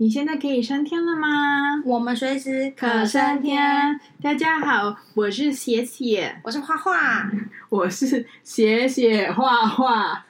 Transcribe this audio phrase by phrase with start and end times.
[0.00, 1.82] 你现在可以升天了吗？
[1.84, 3.98] 我们随时可升天。
[4.22, 7.28] 大家好，我是写写，我是画画，
[7.68, 10.24] 我是写写画画，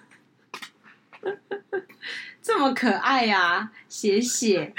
[2.40, 3.72] 这么可爱呀、啊！
[3.90, 4.72] 写写，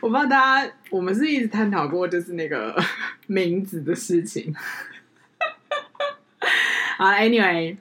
[0.00, 2.80] 我不知道大家，我们是一直探讨过，就是那个
[3.26, 4.54] 名字的事情。
[6.96, 7.76] 好，Anyway。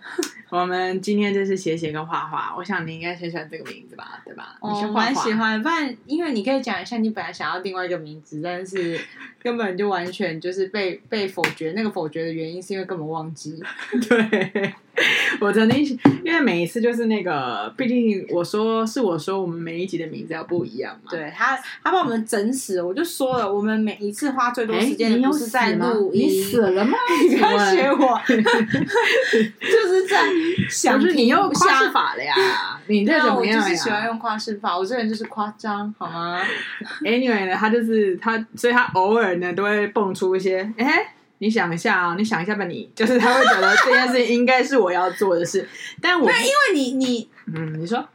[0.52, 4.58] 我们今天就是写写跟画画，我想你应该很喜欢这个名字吧，对吧？
[4.60, 5.64] 哦，你是画画蛮喜欢。
[5.64, 9.00] 不然，因为你可以讲一下，你本来想要另外一个名字，但是
[9.42, 11.72] 根本就完全就是被被否决。
[11.74, 13.58] 那个否决的原因是因为根本忘记。
[14.10, 14.74] 对。
[15.42, 21.10] 我曾经，因为每一次就是那个，毕竟我说是我说，我们每一集的名字要不一样嘛。
[21.10, 22.86] 对他，他把我们整死了。
[22.86, 26.98] 我就说了，我们每一次花最多时间的不是在录音，你死了吗？
[27.30, 30.18] 你不要学我， 就是在
[30.70, 31.00] 想。
[31.00, 32.36] 不是你用夸饰法了呀？
[32.88, 33.64] 你这怎么样呀？
[33.64, 36.40] 我就是喜欢用夸饰法，我这人就是夸张，好吗
[37.02, 41.14] ？Anyway 呢，他就是他，所以他偶尔呢都会蹦出一些，哎。
[41.42, 45.68] 你想一下啊，你想一下吧，你就是他会觉得这件事情应该是我要做的事，
[46.00, 48.08] 但我对，因为你你嗯，你说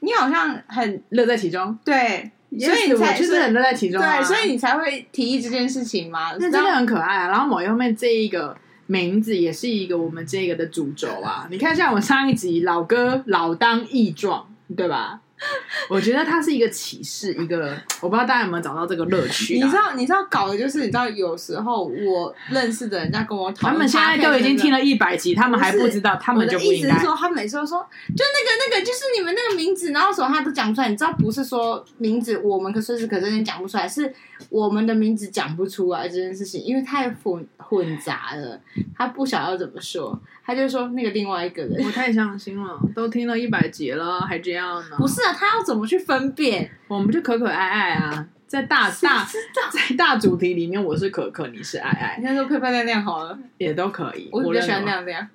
[0.00, 7.28] 你好像很乐在其中，对，所以你才就是很乐在其中，啊，对，所以你才会提议这件事情嘛，那真的很可爱啊。
[7.28, 8.56] 然后某一方面这一个
[8.88, 11.46] 名字也是一个我们这个的主轴啊。
[11.52, 15.20] 你看，像我们上一集老歌老当益壮，对吧？
[15.88, 19.54] 我觉得它是一个启示，一个我不知道大家有没有找到这个乐趣。
[19.54, 26.88] 你知道，你知道搞的就是，你知道有时候我认识的人家跟我讨论，他们现在都已经听了一百集，他们还不知道，他们就不应该。
[26.88, 30.88] 意思是说，他每次都说，就那个那个，就是你们那个名字，然后什么他都讲不出来。
[30.88, 34.12] 你知道，不是说名字我们可随时可真的讲不出来，是
[34.48, 38.60] 我们的名字讲不出来这件事情，因为太混混杂了，
[38.94, 40.20] 他不晓得要怎么说。
[40.44, 44.96] 他就说那个另外一个人，我太伤心了，都听了一百集了，还这样呢？
[44.98, 46.70] 不是啊，他要怎么去分辨？
[46.86, 52.16] 我们就可可爱爱啊，在大大在大主题里面，我是可可，你是爱爱。
[52.18, 54.28] 你看说漂漂亮亮好了，也都可以。
[54.30, 55.26] 我比较喜欢亮亮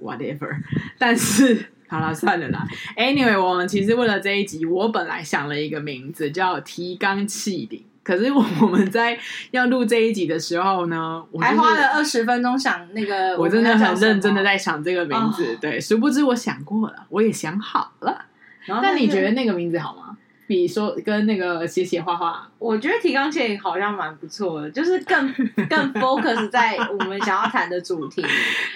[0.00, 0.48] ，whatever。
[0.96, 2.64] 但是好了，算了啦。
[2.96, 7.84] Anyway，我们其实为了这一集，我本来想了一个名字叫提纲挈领。
[8.02, 9.18] 可是 我们在
[9.50, 15.56] 要录这一集的时候呢，我还花了二十分钟想那个，我真的很认真的在想这个名字。
[15.60, 18.26] 对，殊不知我想过了，我也想好了。
[18.66, 20.16] 那你觉得那个名字好吗？
[20.46, 25.32] 比说跟那个写写画画，我觉得提纲挈领好像蛮不错的，就是更
[25.70, 28.24] 更 focus 在我们想要谈的主题。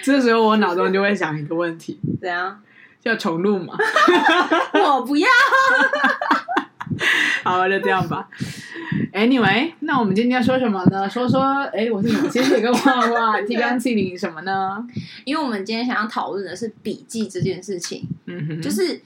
[0.01, 2.61] 这时候我脑中就会想一个问题：怎样？
[3.03, 3.75] 要重录吗？
[4.73, 5.27] 我不要。
[7.43, 8.27] 好，就这样吧。
[9.13, 11.09] Anyway，那我们今天要说什么呢？
[11.09, 11.41] 说说，
[11.73, 12.29] 哎，我是什么？
[12.29, 14.85] 写写跟画画，提纲挈领什么呢？
[15.23, 18.07] 因为我们今天想要讨论的是笔记这件事情。
[18.25, 19.01] 嗯哼，就是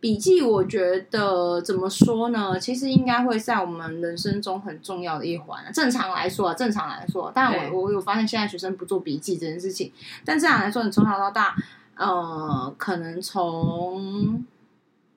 [0.00, 2.58] 笔记，我觉得怎么说呢？
[2.60, 5.64] 其实应该会在我们人生中很重要的一环。
[5.72, 9.90] 正常来说啊，正常来说，但我我有发现现在学生不做笔记这件事情。
[10.24, 11.56] 但正常来说，你从小到大，
[11.96, 14.44] 呃，可能从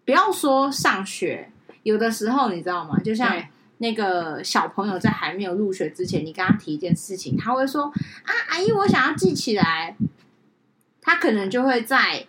[0.05, 1.49] 不要说上学。
[1.83, 2.97] 有的时候你知道吗？
[2.99, 3.35] 就像
[3.77, 7.85] 那个小朋友在还没有入学之前，你跟他提一件事情，他会说
[8.25, 9.95] ：“啊，阿姨，我想要记起来。”
[11.09, 12.25] 他可能就会在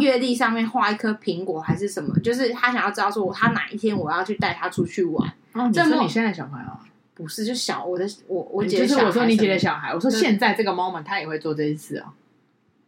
[0.00, 5.30] 月历上面画一颗苹果还是什么，就是他想要知道说，他哪一天我要去带他出去玩。
[5.52, 6.66] 哦，你说你现在小朋友
[7.12, 12.10] 不是就小我的我我姐就是我说你姐的小孩，我说现在这个 moment 他也会做这一次啊。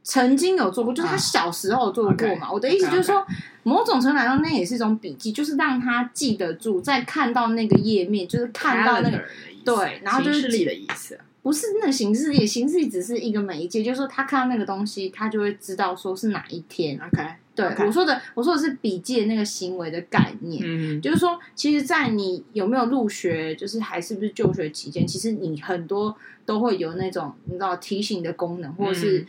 [0.05, 2.53] 曾经有做过，就是他小时候做过嘛。
[2.53, 3.27] 我的意思就是说，
[3.63, 9.25] 某种程度来说，那也是一种笔记，就是让他记得住，在看到那个页面，就是看到那个
[9.65, 17.01] 对，然后就是形式力的意思，不是那个形式力，形式力只是一个媒介，就是说他看到那个东西，他就会知道说是哪一天。
[17.01, 26.15] OK，对我说的，我说的是笔记的那个行为的概念，嗯，就是说，其实，在你有没有入学，就是还是不是就学期间，其实你很多
[26.45, 29.21] 都会有那种你知道提醒的功能，或者是。
[29.21, 29.27] 嗯，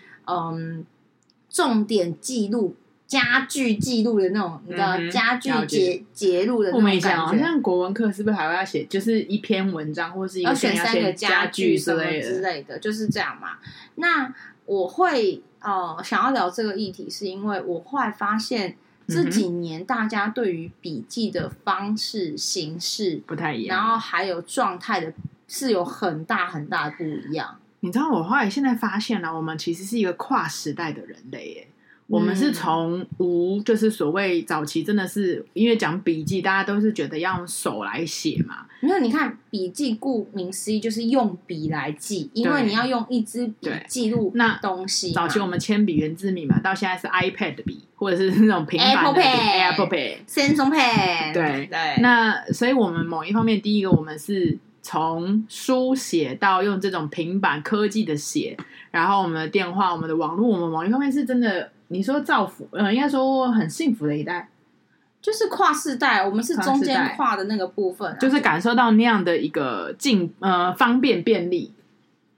[1.49, 2.75] 重点记录、
[3.07, 7.15] 家具记录的那种，你知道，家具节节录的那种感觉。
[7.15, 13.57] 好像国文课是不是还会要写，就是一篇文章或是一个要选三个家具什么之类的，就是这样嘛。
[13.95, 14.33] 那
[14.65, 18.75] 我会呃想要聊这个议题，是因为我后来发现
[19.07, 25.13] 这几年大家对于笔记的方式、形式不太一样，然后还有状态的
[25.47, 27.59] 是有很大很大的不一样。
[27.85, 31.67] 你知道我后来现在发现了，我们其实是一个跨时代的人类耶。
[32.07, 38.65] 我们是从无，就是所谓早期真的是因为讲笔记，大家都是觉得要用手来写嘛。
[38.79, 45.13] 没有你看笔记，顾名思义就是用笔来记，因为你要用一支笔记录那东西。
[45.13, 51.33] 早期我们铅笔原子笔嘛，到现在是 iPad 笔，或者是那种平板的笔，Apple Pen，Samsung Pen。
[51.33, 52.01] 对对。
[52.01, 58.55] 那所以我们某一方面，第一个我们是从书写到用这种平板科技的写，
[58.91, 61.71] 然后我们的电话、我们的网络，我们某一方面是真的。
[61.87, 64.49] 你说造福，呃，应该说很幸福的一代，
[65.21, 71.73] 就是跨世代，我们是中间跨的那个部分，啊，就是感受到那样的一个进呃方便便利。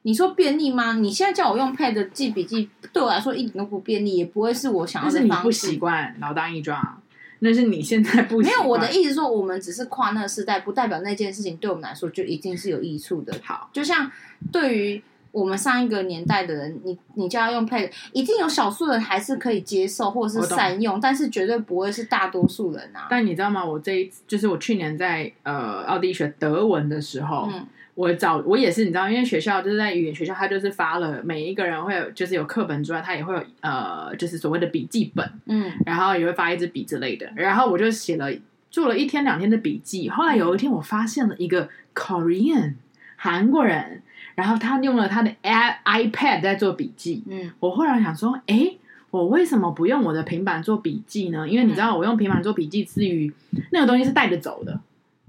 [0.04, 0.94] 你说便利吗？
[0.94, 5.34] 你现在叫我用 Pad 记笔记，对我来说一点都不便利，也不会是我想要的方式。
[5.34, 7.02] 是你不习惯，老当益壮，
[7.40, 8.40] 那是你现在不。
[8.42, 13.34] 没有，我的意思说，我们只是跨那个世代，不代表那件事情对我们来说就一定是有益处的。
[13.44, 14.12] 好，就像
[14.52, 15.04] 对于。
[15.34, 23.06] 我们上一个年代的人，你你就要用 Pad，一定有少数人还是可以接受或者是善用，但是绝对不会是大多数人啊。
[23.08, 23.64] 但你知道吗？
[23.64, 38.32] 我这一次就是我去年在呃奥地利学德文的时候，嗯，我找我也是你知道，因为学校就是在语言学校，他就是发了每一个人会有就是有课本之外，他也会有呃就是所谓的笔记本，嗯，然后也会发一支笔之类的，然后我就写了
[38.70, 40.08] 做了一天两天的笔记。
[40.10, 42.76] 后来有一天我发现了一个 Korean
[43.16, 44.04] 韩国人。
[44.36, 47.24] 然后他用了他的 iPad 在做笔记。
[47.28, 48.76] 嗯，我忽然想说，哎，
[49.10, 51.50] 我为什么不用我的平板做笔记呢？
[51.50, 53.34] 因为你知道，我用平板做笔记之余，
[53.72, 54.80] 那个东西是带着走的，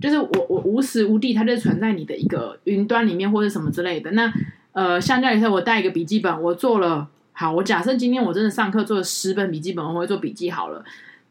[0.00, 4.10] 就是我我无时无地它就存在你的一个云端里面或者什么之类的。
[4.12, 4.32] 那
[4.72, 10.84] 呃，相较于说，我带一个笔记本，我做了好，我假设今天我真的上课做了十本笔记本，我会做笔记好了。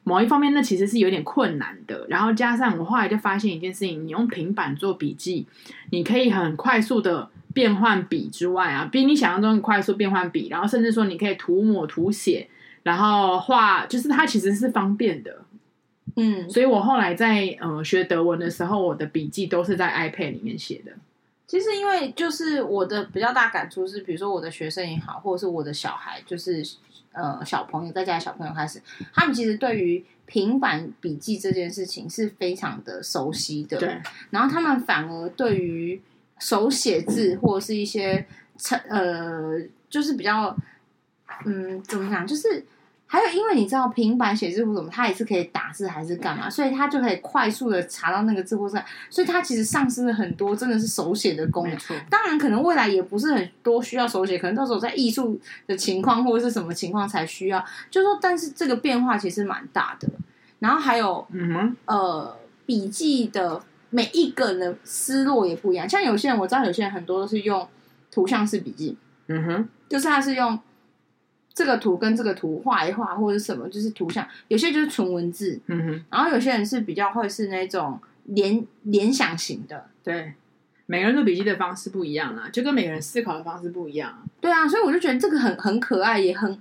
[0.03, 2.05] 某一方面，那其实是有点困难的。
[2.09, 5.45] 然后加上我后来就发现一件事情，你用平板做笔记，
[5.91, 7.29] 你可以很快速的。
[7.53, 12.47] 变换笔之外啊，比你想象中快速变换笔，然后甚至说你可以涂抹、涂写，
[12.83, 15.39] 然后画，就是它其实是方便的。
[16.15, 20.91] 嗯，所以我后来在呃学德文的时候，我的笔记都是在 iPad 里面写的。
[21.45, 26.61] 其实因为就是我的比较大感触是，比如说我的学生也好，或者是我的小孩，就是
[27.13, 28.81] 呃小朋友在家的小朋友开始，
[29.13, 33.77] 他们其实对于平板笔记这件事情是非常的熟悉的。
[33.77, 34.01] 对，
[34.31, 36.01] 然后他们反而对于
[36.39, 38.25] 手写字或者是一些
[38.57, 40.53] 成呃，就是比较
[41.45, 42.27] 嗯，怎么讲？
[42.27, 42.65] 就是
[43.07, 48.77] 还有，因为你知道平板写字或什么，它也是可以打字还是干嘛， 所以它就可以快速的查到那个字或是，
[49.09, 51.77] 所以它其实丧失了很多真的是手写的功能。
[52.09, 57.63] 当然，可能未来也不是很多需要手写，可能到时候在艺术的情况或者是什么情况才需要。
[57.89, 60.07] 就是说，但是这个变化其实蛮大的。
[60.59, 63.61] 然后还有，嗯哼，呃，笔记的。
[63.89, 67.65] 每一个人的思路也不一样，像有些人我知道，有些人很多都是用
[68.11, 70.59] 图像式笔记，嗯哼，就是他是用
[71.57, 74.23] 这个图跟这个图画一画或者什么，就是图像。
[74.47, 80.33] 有些就是纯文字，嗯哼，然后有些人是比较会是那种联联想型的，对，
[80.85, 86.59] 每个人做笔记的方式不一样啊，就跟每个人思考的方式不一样，对啊，所以我就觉得这个很很可爱，也很。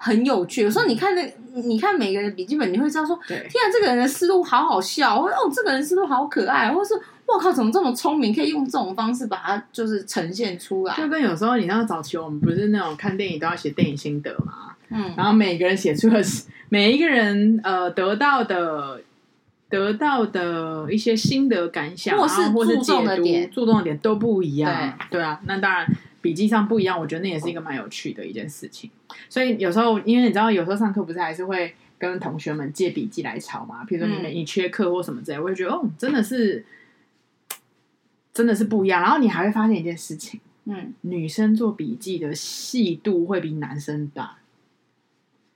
[0.00, 10.94] 很有趣，有时候你看那，你看每个人的笔记本，你会知道说，天啊，这个人的思路好好笑，或者哦，这个人思路好可爱，或者是我靠，怎么这么聪明，可以用这种方式把它就是呈现出来。
[10.96, 16.22] 就跟有时候你知道早期我们不是那种看电影都要写电影心得嘛，嗯，然后每个人写出的
[16.70, 19.02] 每一个人呃得到的
[19.68, 25.86] 得到的一些心得感想，或是或是注重的点，注重的点都不一样，对，对啊，那当然。
[26.20, 28.90] 笔记上不一样，我觉得那也是一个蛮有趣的一件事情。
[29.30, 33.84] 所以有时候，因为你知道，有时候上课不是还是会跟同学们借笔记来抄嘛？
[33.86, 36.62] 比如说你们你缺课或什么之类，我会觉得哦，真的是
[38.38, 39.02] 真的是不一样。
[39.02, 44.36] 然后你还会发现一件事情，嗯，女生做笔记的细度会比男生大。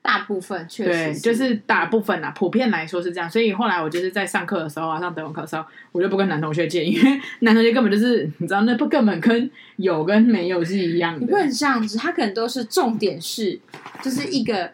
[0.02, 3.30] 大部分确实对，就是大部分啦，普遍来说是这样。
[3.30, 11.20] 所以后来我就是在上课的时候啊，上德文课的时候，我就不跟男同学借，因 为男同学根本就是你知道，那不根本跟有跟没有是一样的。
[11.20, 13.60] 你不能这样子，他可能都是重点是，
[14.02, 14.72] 就是一个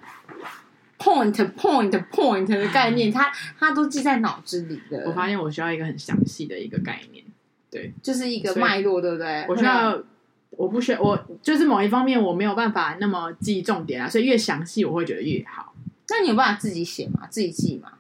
[0.99, 5.05] point point point 的概念，他他都记在脑子里的。
[5.07, 7.23] 我发现我需要一个很详细的一个概念，
[7.71, 9.45] 对，就是一个脉络，对不对？
[9.49, 10.03] 我需要。
[10.51, 15.75] 我不需要，我就是某一方面我没有办法那么记重点啊，所以越详细我会觉得越好。
[16.09, 17.29] 那你有办法自己写吗？
[17.31, 17.93] 自己记吗？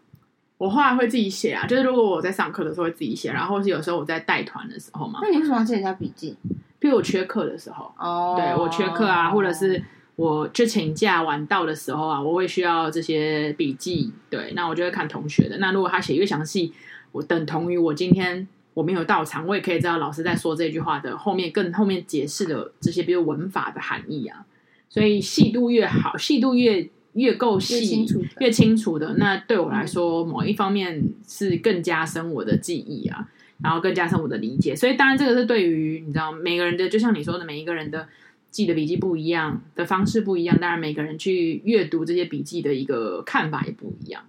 [0.56, 5.20] 我后来会自己写啊，就是如果我在上课的时候会自己写，然后或是有时候我在带团的时候嘛。
[5.22, 6.36] 那你为什么要记人家笔记？
[6.80, 9.80] 譬如我缺课的时候哦，对我缺课啊，或者是
[10.16, 14.10] 我就请假晚到的时候啊，我会需要这些笔记。
[14.30, 15.58] 对，那我就会看同学的。
[15.58, 16.72] 那如果他写越详细，
[17.12, 18.48] 我等同于我今天。
[18.78, 24.46] 我没有到场，我也可以知道老师在说这句话的后面更后面解释的这些，比如文法的含义啊。
[24.88, 33.28] 所以细度越好，细度越越够细、越清楚的，越清楚的，那对我来说，某一方面是更加深我的记忆啊，
[33.60, 34.76] 然后更加深我的理解。
[34.76, 38.06] 所以，当然这个是对于你知道每个人的，就像你说的，每一个人的
[38.52, 44.22] 记的笔记不一样的方式不一样，当然每个人去阅读这些笔记的一个看法也不一样。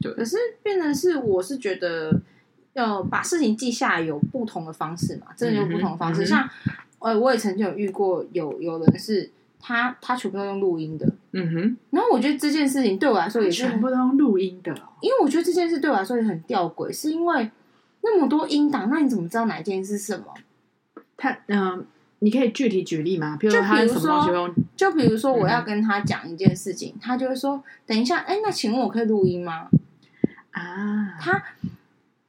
[0.00, 2.20] 对，可是变成是，我是觉得
[2.74, 6.22] 要把事情记下来有不同的方式嘛，真的有不同的方式。
[6.22, 6.48] 嗯、像
[6.98, 9.30] 呃，我也曾经有遇过有有人是。
[9.66, 11.76] 他他全部都用录音的，嗯哼。
[11.88, 17.50] 然后我觉得这件事情对我来说也是全部都用录音的，因为我觉得这件事对我来说也很吊诡，是因为
[18.02, 20.26] 那么多音档，那你怎么知道哪一件是什么？
[21.16, 21.84] 他嗯、呃，
[22.18, 23.38] 你可以具体举例吗？
[23.40, 24.54] 比如说他什么东西用？
[24.76, 29.70] 就比如说我要跟他讲一件事情，嗯、他就会说：“等一下，哎，那请问我可以录音吗？”
[30.52, 31.42] 啊，他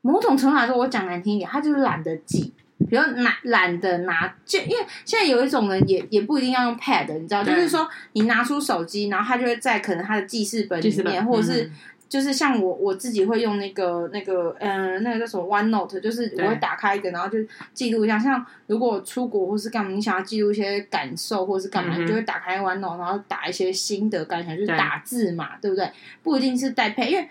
[0.06, 2.54] 某种程度来说，我讲难听一点，他就是懒得记。
[2.90, 11.72] 比如懒懒得拿，就因为现在有一种人也也不一定要用 pad，你知道，就是说你拿出手机，然后他就会在可能他的记事本里面，或者是
[12.08, 17.40] 就是像我我自己会用那个那个嗯、呃、那个叫什么 OneNote，就是我会打开一个，然后就
[17.74, 18.20] 记录一下。
[18.20, 25.90] 像如果出国或是干嘛，你想要记录一些感受或是干嘛，你就会打开 OneNote，然后打一些心得感想，就是打字嘛，对不对？
[26.22, 27.28] 不一定是带 pad，因为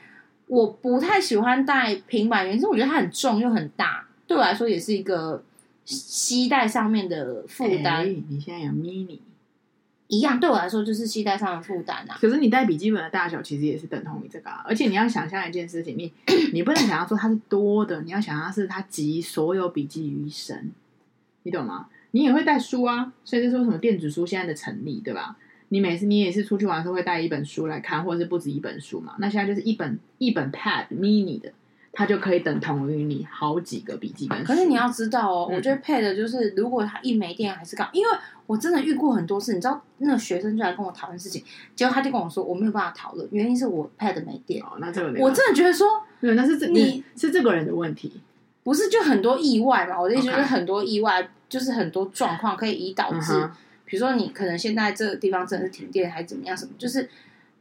[0.46, 4.06] 我不太喜欢带平板，原因是我觉得它很重又很大。
[4.26, 5.42] 对我来说也是一个
[5.84, 8.04] 膝带上面的负担。
[8.04, 9.18] 欸，你现在有 mini
[10.08, 12.16] 一样，对我来说就是膝带上的负担啊。
[12.20, 14.62] 可是你带笔记本的大小其实也是等同于这个啊。
[14.66, 16.12] 而且你要想象一件事情，你
[16.52, 20.70] 你不能想象说它是多的，你要想象是它集所有笔记于一身，
[21.44, 21.88] 你懂吗？
[22.10, 25.36] 你也会带书啊，所以就说什么电子书现在的成立，对吧？
[25.74, 29.16] 你每次你也是出去玩的时候会带一本书来看，或者是不止一本书嘛。
[29.18, 31.50] 那现在就是一本一本 pad mini 的。
[31.96, 34.42] 它就可以等同于你好几个笔记本。
[34.42, 38.10] 可是你要知道哦，嗯、我觉得 Pad 就是，如果它一没电还是干，因为
[38.46, 41.44] 我真的遇过很多次，你知道，那个学生就来跟我讨论事情，
[41.76, 44.60] 结果他就跟我说，我没有办法讨论，原因是我 Pad 没电。
[44.64, 45.86] 哦，那这个我真的觉得说，
[46.20, 48.20] 对，那是这你是这个人的问题，
[48.64, 50.00] 不是就很多意外嘛？
[50.00, 53.50] 我的意思就是很多意外.就是很多状况可以以导致，嗯、
[53.94, 56.56] 比如说你可能现在这个地方真的是停电，还是怎么样？
[56.56, 57.08] 什么就是。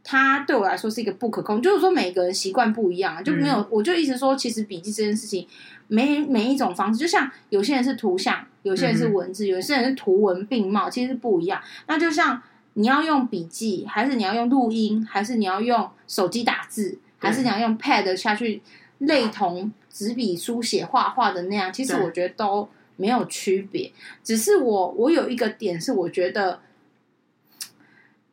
[0.05, 5.47] 它对我来说是一个不可控，就是说每个人习惯不一样，就没有，嗯、我就一直说，其实笔记这件事情，
[5.87, 11.61] 每每一种方式，就像有些人是图像，有些人是文字，嗯、有些人是图文并茂，其实是不一样。
[11.87, 12.41] 那就像
[12.73, 18.61] 你要用笔记，还是你要用录音，还是你要用手机打字，还是你要用 Pad 下去
[18.97, 23.91] 类同纸笔书写画画的那样，其实我觉得都没有区别。
[24.23, 26.59] 只是我我有一个点是，我觉得，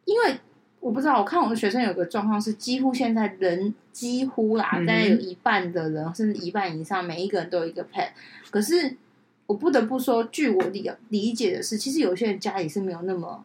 [0.05, 0.41] 因为。
[0.81, 8.09] 我不知道，我看我的学生有个状况是，几乎现在人几乎啦，大概有一半的人，甚至一半以上，每一个人都有一个 pad。
[8.49, 8.97] 可是
[9.45, 13.45] 我不得不说，据我理理解的是，其实有些人家里是没有那么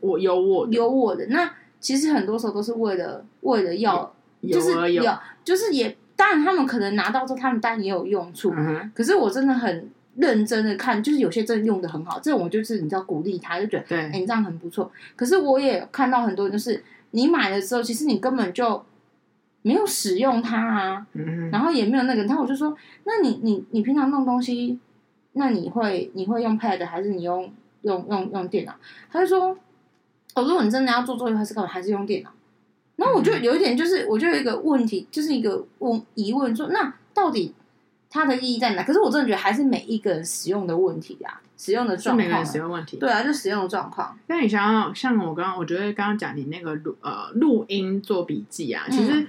[0.00, 1.24] 我有我有我的。
[1.26, 5.04] 那其实很多时候都是为了为了要，就是有
[5.44, 8.52] 就是也当然他们可能拿到之后，他们当然也有用处。
[8.92, 9.88] 可是我真的很。
[10.16, 14.90] 认真的看，就是有些真的用的很好，这种我就是你知道鼓励他，就觉得，对，哎，你这样很不错。
[15.16, 18.84] 可是我也看到很多人，就是你买了之后，其实你根本就
[19.62, 24.78] 没有使用它啊，嗯，然后也没有那个，然后我就说，那你你你平常弄东西，
[25.32, 27.52] 那你会你会用 Pad 还是你用
[27.82, 28.74] 用用用电脑？
[29.10, 29.56] 他就说，
[30.34, 31.68] 哦，如果你真的要做作业，还是干嘛？
[31.68, 32.30] 还是用电脑？
[32.96, 37.52] 然后我就有一点，就是我就有一个问题，就是一个问疑问，说那到底？
[38.14, 38.84] 它的意义在哪？
[38.84, 42.24] 可是我真的觉得还是每一个人使用的问题啊，使用的状况。
[42.24, 42.96] 是每个人使用问题。
[42.96, 44.16] 对啊，就使用的状况。
[44.28, 49.26] 那你想要像我刚刚，我觉得刚刚讲你那个录呃录音做笔记啊，其实、嗯、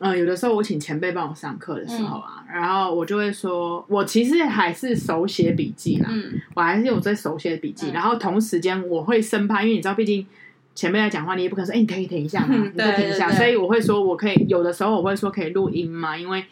[0.00, 10.26] 呃有的时候我请前辈帮我上课的时候啊，嗯、然后我就会说，我其实还是手写笔记啦，嗯，我还是有在手写笔记，嗯、然后同时间我会生怕，因为你知道，毕竟
[10.74, 16.44] 前辈在讲话，你也不可能说，哎、欸，你可以停一下嘛，嗯、 你可以停一下，所以我会说，我可以有的时候我会说可以录音嘛，因为。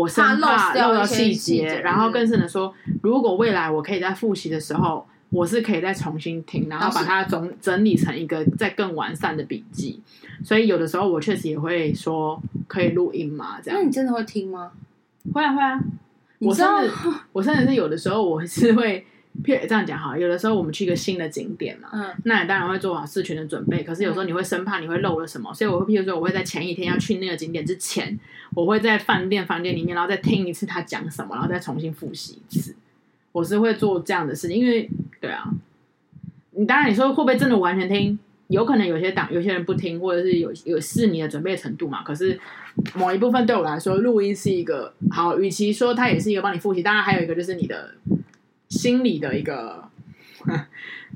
[0.00, 10.00] 我生怕漏到细节，然后更甚的说，如果未来我可以在复习的时候，我是可以再重新听，然后把它总整理成一个再更完善的笔记。
[10.44, 13.80] 所以有的时候我确实也会说可以录音嘛，这样。
[13.80, 14.72] 那你真的会听吗？
[15.32, 15.80] 会啊会啊，
[16.40, 16.92] 我甚至
[17.32, 19.06] 我甚至是有的时候我是会。
[19.44, 23.82] 譬如这样讲哈，有的时候我们去一个新的景点嘛，嗯，那你当然会做好事前的准备。
[23.84, 28.18] 可是有时候你会生怕你会漏了什么，所以我会譬如说，我会在前一天要去那个景点之前，
[28.54, 32.74] 我会在饭店房间里面，然后再听一次他讲什么，然后再重新复习一次。
[33.32, 34.88] 我是会做这样的事情，因为
[35.20, 35.44] 对啊，
[36.52, 38.18] 你当然你说会不会真的完全听？
[38.48, 42.02] 有可能有些党有些人不听，或者是有有试你的准备程度嘛。
[42.02, 42.38] 可是
[42.94, 47.94] 某一部分对我来说，录音是一个好，与其说它也是一个帮你复习，当然还有一个就是你的。
[48.68, 49.82] 心理的一个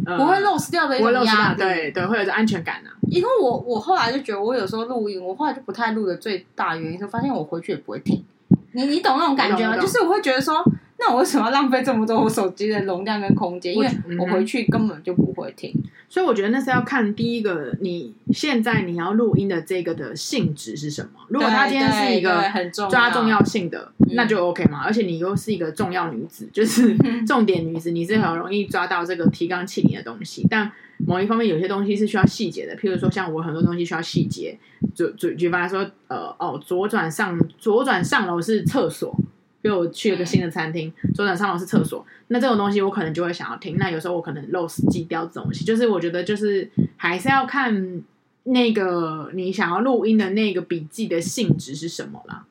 [0.07, 2.91] 呃、不会 lose 掉的一种压力，对对，会有这安全感啊。
[3.11, 8.25] 因为我我后来就觉得，我有时候录音，我后来就不太录的最大原因是发现我回去也不会听。
[8.73, 9.77] 你你懂那种感觉吗？
[9.77, 10.65] 就是我会觉得说。
[11.01, 13.75] 那我为什么要浪费这么多我手机的容量跟空间？
[13.75, 13.89] 因为
[14.19, 15.75] 我回去根本就不会听，
[16.11, 21.09] 所以我觉得那是要看第一个，你现在你要录音的这个的性质是什么。
[21.29, 22.45] 如果它今天是一个
[22.91, 24.83] 抓重要性的，那就 OK 嘛。
[24.85, 26.95] 而且你又是一个重要女子，就是
[27.27, 30.47] 重点女子，你是很容易抓到这个提纲挈领的东西。
[30.51, 34.59] 但某一方面，有些东西是需要细节的，譬如说像我很多东西需要细节。
[34.95, 39.15] 就就举方来说，呃哦，左转上左转上楼是厕所。
[39.63, 43.77] 比如我去了个新的餐厅，左转上楼是厕所，那这种东西我可能就会想要听。
[43.77, 48.03] 那有时候我可能 loss 记掉这种东西，就是我觉得就是还是要看
[48.45, 52.45] 那个你想要录音的那个笔记的性质是什么啦，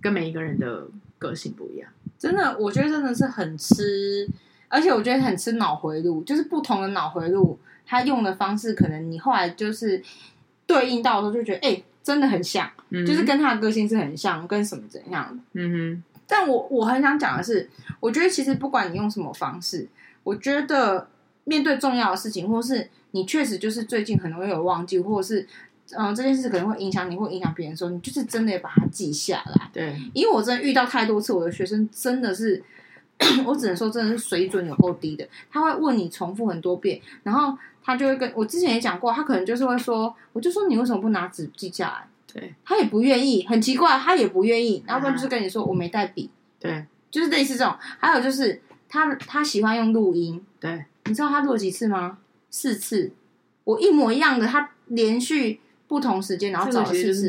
[0.00, 0.86] 跟每一个人的
[1.18, 1.90] 个性不一样。
[2.16, 4.28] 真的，我觉得真的是很吃，
[4.68, 10.00] 而且我觉得很吃脑回路，就是不同的脑回路，它用的方式可能你后来就是
[10.66, 16.04] 对应到的时候就觉得，哎、欸，真的很像，嗯、就是跟他的个性是很像，跟什么怎样的，嗯哼。
[16.26, 17.68] 但我我很想讲的是，
[18.00, 19.86] 我觉得其实不管你用什么方式，
[20.22, 21.08] 我觉得
[21.44, 25.46] 面对重要的事情，或是你确实就是最近很容易有忘记，或者是
[25.90, 29.70] 嗯、呃、这件事可能会影响你或影响别人的时候，你就是真的要把它记下来。
[29.72, 32.62] 对，因为我真的遇到太多次，我的学生真的是，
[33.44, 35.28] 我只能说真的是水准有够低的。
[35.50, 42.08] 他会问你重复很多遍，然后他就会跟我之前也讲过，他可能就是会说，我就说你为什么不拿纸记下来？
[42.34, 47.72] 对，他也不愿意，很奇怪，他也不愿意，然后不然就是跟你说我没带笔，对，就是类似这种。
[47.78, 52.18] 还有就是他他喜欢用录音，对，你知道他录了几次吗？
[52.50, 53.12] 四次，
[53.62, 57.28] 我一模一样的，他连续不同时间，然后找了四次。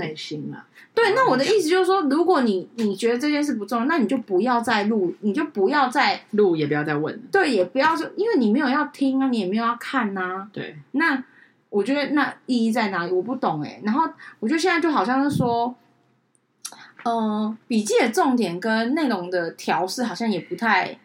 [0.95, 11.23] 对，那我的意思就是说，如果你你觉得这件事不重要，那你就不要再录，你就不要再录，也不要再问，对，也不要说，因为你没有要听啊，你也没有要看呐、啊，对，那。
[11.75, 13.11] 我觉得那意义在哪里？
[13.11, 13.81] 我不懂哎。
[13.83, 15.75] 然后我觉得现在就好像是说，
[17.03, 20.97] 嗯、呃，笔记的重点跟内容的调试好像也不太，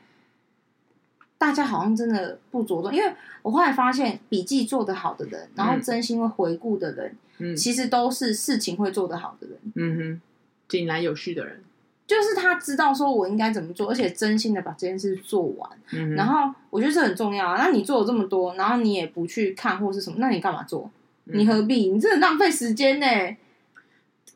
[1.37, 2.95] 大家好像真的不着重。
[2.95, 3.13] 因为
[3.43, 9.59] 我后来发现，笔记做得好的人，然后真心会回顾的人，嗯，其实都是事情会做得好的人。
[9.75, 10.21] 嗯哼，
[10.69, 11.65] 井然有序的人。
[12.11, 15.71] 就是他知道说我应该怎么做，而且真心的把这件事做完。
[15.93, 17.57] 嗯，然后我觉得这很重要啊。
[17.57, 20.91] 那你做了这么多，然后你也不去看或是什么，那你干嘛做？
[21.27, 21.89] 你何必？
[21.89, 23.07] 你真的浪费时间呢。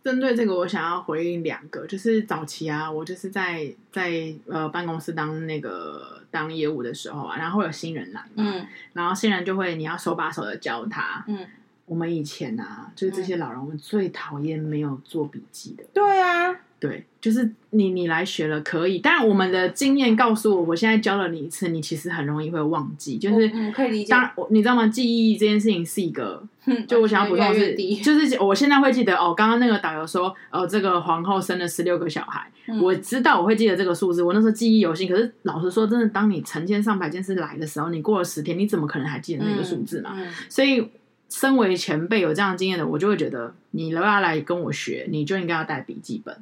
[0.04, 11.44] 针对这个，我想要回应两个，就是早期啊，我就是在在呃办公室当那个当业务的时候啊，然后会有新人来，嗯，然后新人就会你要手把手的教他，嗯，
[11.86, 16.54] 我们以前啊，就是这些老人，我们最讨厌没有做笔记的，对啊。
[16.84, 23.16] 对，就是你你来学了可以，但我们的经验告诉我，我现在教了你一次，你其实很容易会忘记。
[23.16, 24.10] 就是嗯，可以理解。
[24.10, 24.86] 当然，我你知道吗？
[24.86, 26.46] 记忆这件事情是一个，
[26.86, 35.08] 就我想要补充的是，就是我现在会记得哦，刚刚那个导游说，哦，这个皇后生了十六个小孩，嗯，我知道我会记得这个数字，我那时候记忆犹新。
[35.08, 40.14] 可是老实说，真的，当你成千上百件事来的时候，你过了十天，你怎么可能还记得那个数字嘛？
[40.50, 40.86] 所以，
[41.30, 46.36] 身为前辈有这样的经验的，我就会觉得，你如果要来跟我学，你就应该要带笔记本。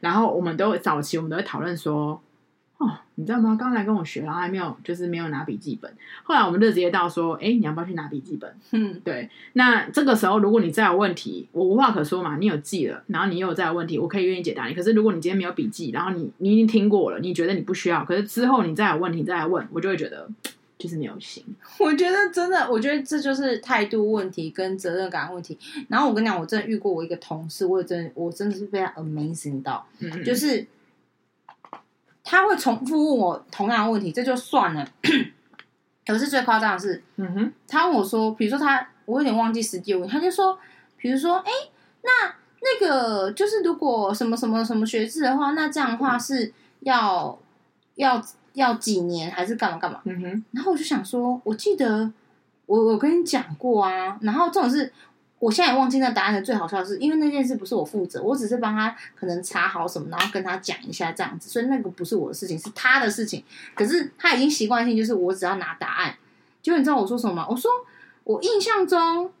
[0.00, 2.20] 然后我们都早期，我们都会讨论说，
[2.78, 3.56] 哦，你知道吗？
[3.58, 5.92] 刚来跟我学，然后还没有，就是没有拿笔记本。
[6.22, 8.54] 后来我们就直接到说，哎，你要不要去拿笔记本？
[8.70, 9.28] 嗯，对。
[9.54, 14.74] 那这个时候，如果你再有问题，我无话可说嘛，你有记了，然后你又有再有问题，我可以愿意解答你。
[14.74, 20.28] 可是如果你今天没有笔记，然后你你已经听过了，你觉得你不需要，可是之后你再有问题再来问，我就会觉得。
[20.78, 21.44] 就是没有心，
[21.80, 25.58] 我觉得真的，我觉得这就是态度问题跟责任感问题。
[25.88, 30.64] 然后我跟你讲，我真的遇过我一个同事，我也真的，我真的是非常 amazing 到，嗯嗯就是
[32.22, 34.88] 他会重复问我同样的问题，这就算了。
[36.06, 40.56] 可是最夸张的是，嗯哼，他问我说，比如说他，我有点忘记实际问题，他就说，
[40.96, 41.50] 比如说，哎，
[42.02, 47.36] 那那个就是如果什么什么什么学制的话，那这样的话是要
[47.96, 48.24] 要。
[48.54, 50.00] 要几年还是干嘛干嘛？
[50.04, 50.44] 嗯哼。
[50.52, 52.10] 然后我就想说，我记得
[52.66, 54.18] 我我跟你讲过啊。
[54.22, 54.92] 然后这种事，
[55.38, 56.42] 我现在也忘记那答案的。
[56.42, 61.48] 最好笑的是，因为那件事不是我负责，我只是帮他可能查好什么，然后跟他讲一下这样子。
[61.48, 63.44] 所以那个不是我的事情，是他的事情。
[63.74, 66.16] 可是他已经习惯性就是我只要拿答案。
[66.60, 67.46] 结果你知道我说什么吗？
[67.48, 67.70] 我说
[68.24, 69.32] 我印象中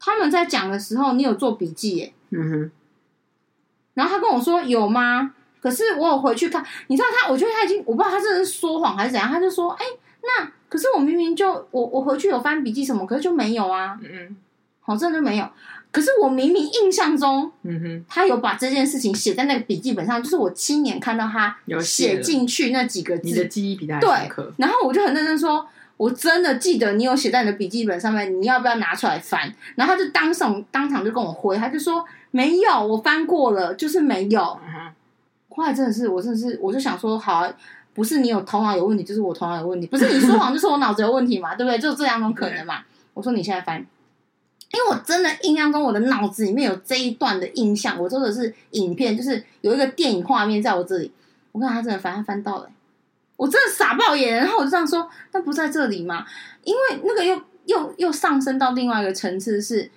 [0.00, 2.12] 他们在讲的时候，你有做笔记耶。
[2.30, 2.70] 嗯哼。
[3.94, 5.34] 然后他跟我说有吗？
[5.60, 14.36] 可是我有回去看，你知道他，我觉得他已经，我不知道他这是说谎还是怎样，他就说，哎、欸，那可是我明明就我我回去有翻笔记什么，可是就没有啊，嗯嗯，
[14.80, 15.48] 好，真的就没有。
[15.90, 24.10] 可是我明明印象中，嗯哼，他有把这件事情写在那个笔记本上，就是我亲眼看到他写进去那几个字，你的记忆比他对，
[24.58, 25.66] 然后我就很认真说，
[25.96, 29.50] 我真的记得你有写在你的笔记本上面，你要不要拿出来翻？
[29.76, 34.60] 然后他就当场当场就跟我回，他就说没有，我翻过了，就是没有。
[34.62, 34.92] 嗯
[35.58, 37.52] 后来真的是，我真的是，我就想说，好啊，
[37.92, 41.76] 不是你有头脑有问题，就是我头脑有问题，不是你说谎，就是我脑子有问题嘛，对不对？
[41.76, 42.84] 就这两种可能嘛。
[43.12, 43.84] 我说你现在翻，
[44.72, 51.10] 因为我真的印象中我的脑子里面有这一段的印象，我真的是影片，就是有一个电影画面在我这里。
[51.50, 52.72] 我看他真的翻，他翻到了、欸，
[53.36, 54.36] 我真的傻爆眼。
[54.36, 56.24] 然后我就这样说，但不在这里嘛，
[56.62, 59.90] 因为那个又又又上升到另外一个层次是，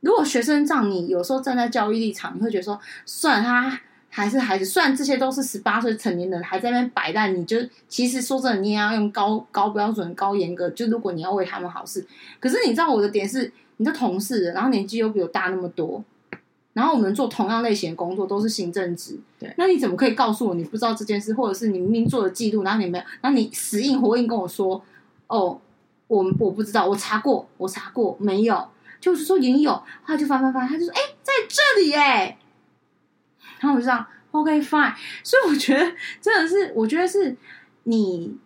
[0.00, 3.80] 如果学生让你有时候站在教育立场，你会觉得说，算了他。
[4.10, 7.56] 还是孩子，虽然这些都是十八岁成年人，还在那边摆烂，你就
[7.88, 10.68] 其实说真的，你也要用高高标准、高严格。
[10.70, 12.04] 就如果你要为他们好事，
[12.40, 16.02] 可是你知道我的点是，你的同事，然后年纪又比我大那么多，
[16.72, 24.82] 然后我们做同样类型的工作，都是行政职，对，那你怎么可以告诉我你不知道这件事，或者是你明明做了记录，然后你没有，然后你死硬活硬跟我说，
[25.26, 25.60] 哦，
[26.06, 28.68] 我我不知道，我查过，我查过，没有，
[29.00, 32.38] 就是说也有，他就翻翻翻，他就说，哎，在这里哎。
[33.60, 34.94] 然后我就这样，OK fine。
[35.22, 37.36] 所以我觉得真的是，我觉得是
[37.84, 38.36] 你，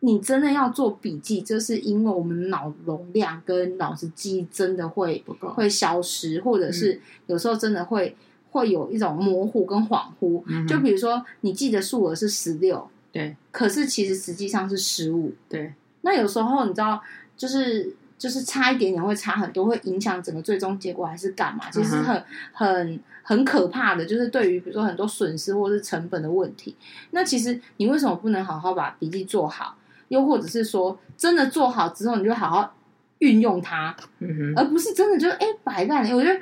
[0.00, 8.16] 你真的要做笔记，就是因为我们脑容量跟脑子记忆真的会会消失，或者是有时候真的会
[8.50, 10.42] 会有一种模糊跟恍惚。
[10.46, 15.74] 嗯、就比如说，你记的数额是十六，对，可是其实实际上是十五，对。
[16.02, 17.02] 那有时候你知道，
[17.36, 17.94] 就是。
[18.18, 21.70] 就是差一点点会差很多，会影响整个最终结果还是干嘛？
[21.70, 26.76] 其实很很很可怕的，就是对于比如说很多损失或是成本的问题。
[27.12, 29.76] 那其实你为什么不能好好把笔记做好？
[30.08, 32.74] 又或者是说，真的做好之后，你就好好
[33.20, 36.16] 运用它，嗯，而不是真的就哎摆烂了。
[36.16, 36.40] 我觉得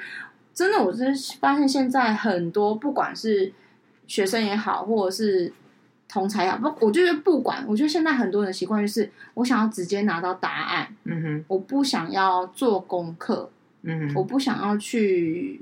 [0.55, 3.53] 真的，我真是发现现在很多不管是
[4.07, 5.53] 学生也好，或者是。
[6.09, 13.51] 同材料，不，我觉得不管，我觉得现在很多人的习惯就是，我想要直接拿到答案，嗯哼，我不想要做功课，
[13.83, 15.61] 嗯哼，我不想要去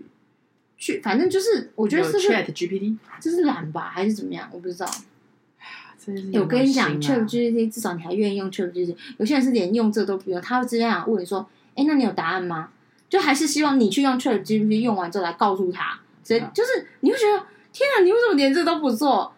[0.77, 4.49] 去，反正就是，我觉得是不是 ChatGPT，这是懒吧，还是怎么样？
[4.53, 4.87] 我不知道。
[6.07, 12.69] 有有啊、我跟你讲，ChatGPT 至少你还愿意用 ChatGPT，有些人是连用这都不用，他会直接想问你说，哎，那你有答案吗？
[13.09, 19.34] 就还是希望你去用 ChatGPT，用完之后来告诉他，所以就是你会觉得，天啊，你为什么连这都不做？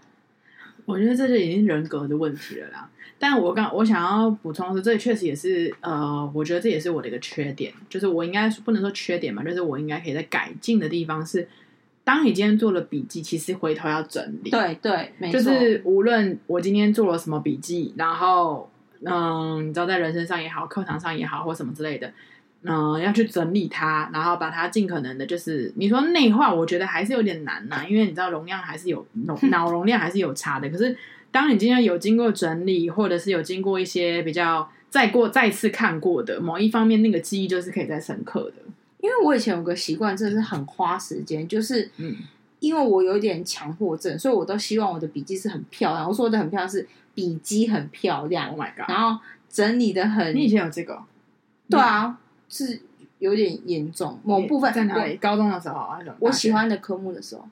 [0.87, 2.89] 我觉得这就已经人格的问题了啦。
[3.19, 11.49] 但我刚我想要补充的是，这确实也是呃，我觉得这也是我的一个缺点，就是我应该不能说缺点嘛，就是我应该可以在改进的地方是，
[12.05, 14.51] 当你今天做了笔记，其实回头要整理。
[14.51, 15.41] 对对，没错。
[15.41, 18.71] 就是无论我今天做了什么笔记，然后
[19.03, 22.13] 嗯，你知道在人生上也好，课堂上也好，或什么之类的。
[22.67, 30.69] 嗯，要去整理它，然后把它尽可能的，就是你说内化，我觉得还是有点难呐，因为你知道容量还是有脑 脑容量还是有差的。
[30.69, 30.97] 可是
[31.31, 38.63] 当你今天有经过整理，或者是有经过一些比较再过再次看过的某一方面，那个记忆就是可以再深刻的。
[39.01, 42.17] 因为我以前有个习惯，真的是很花时间，就是嗯，
[42.59, 46.09] 因为我有点强迫症，所以我都希望我的笔记是很漂亮。
[46.09, 50.35] 我说的很漂亮是笔记很漂亮，Oh my God，然后整理的很。
[50.35, 51.01] 你以前有这个？
[51.71, 52.19] 对啊。
[52.57, 52.81] 是
[53.19, 55.17] 有点严重，某部分在哪里？
[55.17, 57.47] 高中的时候啊，我喜欢的科目的时候，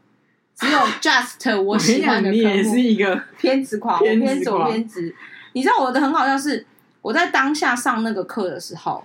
[0.57, 2.43] 只有 just 我喜欢的科目。
[2.43, 5.15] 你也是一个偏执狂，偏左偏执。
[5.53, 6.65] 你知道我的很好笑是，
[7.03, 9.05] 我在当下上那个课的时候，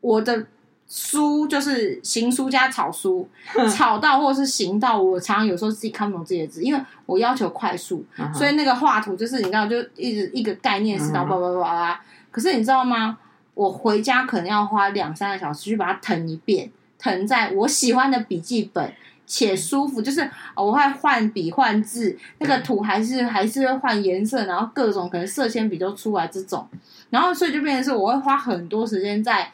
[0.00, 0.46] 我的
[0.88, 3.28] 书就是行书加草书，
[3.72, 8.04] 草到或者是行到，我常常有时候自己看不懂这些字，因为我要求快速，
[8.34, 12.00] 所以那个画图就是你知道，就一直一个概念是到叭叭叭叭。
[12.30, 13.18] 可是你知道吗？
[13.54, 18.92] 我回家可能要花两三个小时去把它腾一遍，腾在我喜欢的笔记本，
[19.26, 20.02] 且舒服。
[20.02, 26.68] 就是我会换笔换字，那个图还是还是会换颜色，然后各种可能色铅笔都出来这种，
[27.10, 29.52] 然后所以就变成是我会花很多时间在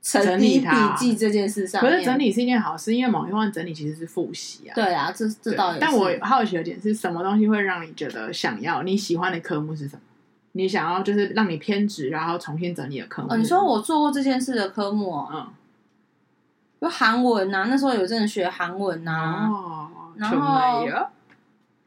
[0.00, 0.66] 整理笔
[0.96, 1.80] 记这件事上。
[1.80, 4.72] 可是整理是一件好事，因为某一方面整理其实是复习啊。
[4.74, 5.80] 对啊，这这倒也是。
[5.80, 8.82] 但我好奇的点是什么东西会让你觉得想要？
[8.82, 10.00] 你喜欢的科目是什么？
[10.56, 13.28] 你想要就是让你偏执，然后重新整理的科目。
[13.30, 15.46] 哦，你说我做过这件事的科目，嗯，
[16.80, 20.86] 就韩文呐，那时候有阵学韩文呐，哦，然后，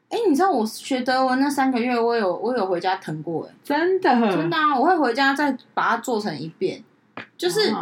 [0.08, 6.82] 哎，你知道我学德文那三个月，我有我有回家疼过，哎，真的，真的啊，我会回家再把它做成一遍，
[7.36, 7.74] 就是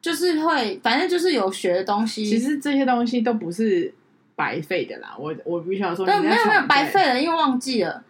[0.00, 2.24] 就是会，反正就是有学的东西。
[2.24, 3.92] 其实这些东西都不是
[4.34, 8.02] 白费的啦，我我必须要说，没有没有白费了，因为忘记了。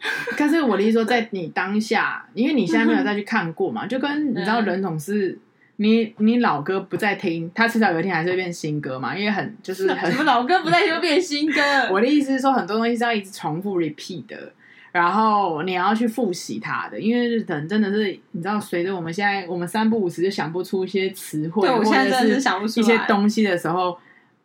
[0.36, 5.38] 可是我的意思说，在你当下，因为你现在没有再去看过嘛，就跟你知道，人总是
[5.76, 11.60] 你你老歌不再听，他迟早有一天还是会变新歌嘛，因为很就是很 什么老歌不再听会变新歌。
[11.92, 14.52] 我的意思是说，很多东西是要一直重复 repeat 的，
[14.92, 23.98] 然后你要去复习它的，因为等真的是你知道，随着我们现在我们三不五时就想不出一些词汇，对，我现在真的是想不出一些东西的时候，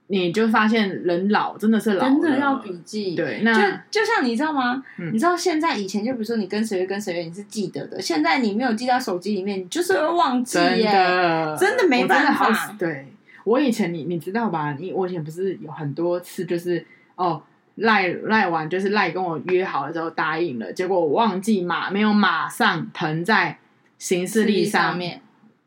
[0.08, 3.15] 你就发现人老真的是老了，真的要笔记。
[3.15, 4.84] 对，那就就像你知道吗？
[5.00, 12.76] 嗯、你知道现在以前就比如说你跟谁跟谁你是记得的，现在你没有记到手机里面，你就是会忘记耶，真的，真的没办法。
[12.78, 13.08] 对，
[13.44, 14.74] 我以前你你知道吧？
[14.80, 17.41] 你我以前不是有很多次就是哦。
[17.80, 23.60] 赖赖完就是赖跟我约好了之后答应了，结果我忘记马没有马上腾在
[23.98, 25.20] 行事历上面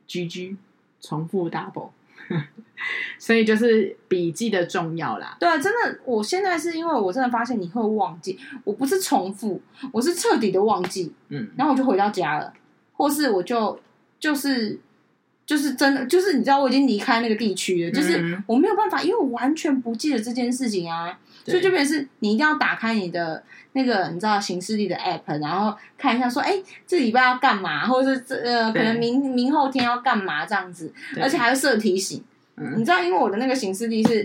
[0.09, 0.57] ，GG
[1.03, 1.91] 重复 double，
[3.19, 5.37] 所以就是笔记的重要啦。
[5.41, 9.61] 对啊，真的，我现在是因为我真的发现你会忘记，我不是重复，
[9.93, 12.53] 我是彻底的忘记，嗯，然后我就回到家了，
[12.93, 13.79] 或是我就
[14.21, 14.79] 就是
[15.49, 21.19] 就是真的就是你知道我已经离开那个地区了，就是我没有办法，因为我完全不记得这件事情啊。
[21.47, 32.23] 所以这边是你一定要打开你的那个你知道行事历的 app，然后看一下说，哎，这礼拜要干嘛，或者是这呃可能明明后天要干嘛这样子，而且还要设提醒。
[32.57, 34.25] 嗯、你知道，因为我的那个行事历是，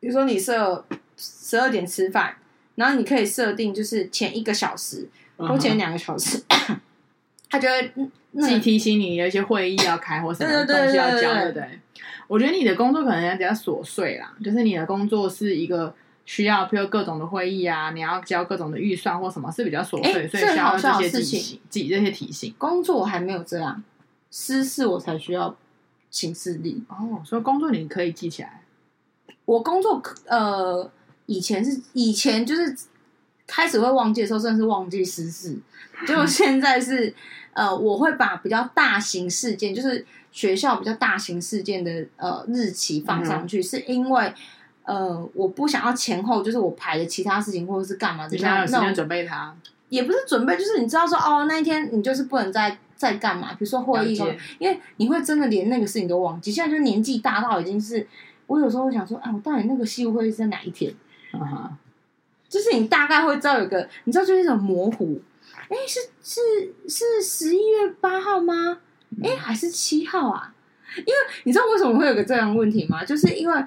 [0.00, 0.82] 比如说你设
[1.18, 2.34] 十二点吃饭，
[2.76, 6.42] 然后你可以设定就是前一个小时或前两个小时，
[7.50, 7.92] 他就会
[8.32, 11.80] 自己提醒你有一些会议要开或什么东西要交，对不对？
[12.28, 15.94] 我觉得你的工作可能也比较琐碎啦，就是你的工作是一个。
[16.26, 22.54] 需要，譬如各种的会议啊，你要交各种的预算或什么，是比较琐碎，所以需要这些提醒，记这些提醒。
[22.56, 23.82] 工作还没有这样，
[24.30, 25.56] 私事我才需要
[26.08, 27.20] 行事力哦。
[27.24, 28.62] 所以工作你可以记起来。
[29.44, 30.88] 我工作呃，
[31.26, 32.76] 以前是以前就是
[33.48, 35.58] 开始会忘记的时候，真的是忘记私事。
[36.06, 37.12] 就现在是
[37.60, 44.32] 呃，我会把比较大型事件，就是学校比较大型事件的呃日期放上去，嗯、是因为。
[44.82, 49.54] 呃，我不想要前后，就是我排的其他事情或者是干嘛，就像有时间准备它，
[49.88, 54.20] 也不是准备，就是你知道说哦，那一天你就是不能再再干嘛，比如说会议，
[54.58, 56.50] 因为你会真的连那个事情都忘记。
[56.50, 58.04] 现在就年纪大到已经是，
[58.48, 60.92] 我有时候会想说，哎，我到底那个系务会议是在哪一天？
[61.32, 61.78] 啊哈，
[62.48, 65.20] 就是你大概会知道有个，你知道就是一种模糊，
[65.70, 66.40] 哎，是是
[66.86, 68.78] 是十一月八号吗？
[69.24, 70.54] 哎，还是七号啊？
[70.98, 73.02] 因为你知道为什么会有个这样的问题吗？
[73.04, 73.64] 就是因为。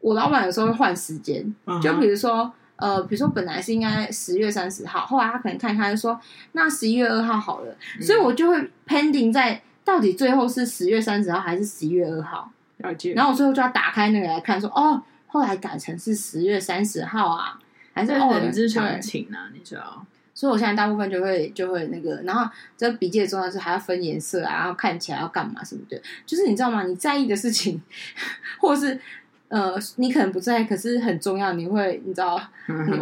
[0.00, 1.44] 我老板有时候会换时间，
[1.82, 6.18] 就比如说，呃，比如说本来是应该十月三十号，后来他可能看他就说，
[6.52, 13.12] 那十一月二号好了，嗯、所以我就会 pending 在到底最后是十月三十号还是十一月二号，了解。
[13.14, 17.58] 然后我最后就要打开那个来看说，说哦，后来改成是十月三十号啊，
[17.92, 20.06] 还是哦，人之常情啊，你知道。
[20.38, 26.84] 所以我现在大部分就会就会那个，然后这笔记的重要是还要分颜色啊，然后看起来要干嘛什么的，就是你知道吗？
[26.84, 27.82] 你在意的事情，
[28.60, 29.00] 或是。
[29.50, 31.54] 呃，你可能不在，可是很重要。
[31.54, 32.38] 你会，你知道，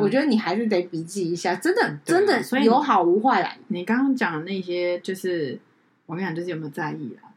[0.01, 3.53] 我觉得你还是得笔记一下，真的，对真的，所以有好无坏啦。
[3.67, 5.59] 你刚刚讲的那些，就是
[6.07, 7.35] 我跟你讲，就是有没有在意啊？